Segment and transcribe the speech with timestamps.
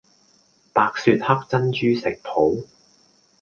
[0.73, 2.65] 白雪黑珍珠食譜